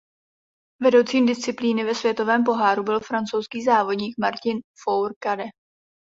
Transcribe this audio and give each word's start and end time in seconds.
Vedoucím 0.81 1.25
disciplíny 1.25 1.83
ve 1.85 1.95
světovém 1.95 2.43
poháru 2.43 2.83
byl 2.83 2.99
francouzský 2.99 3.63
závodník 3.63 4.17
Martin 4.17 4.59
Fourcade. 4.83 5.45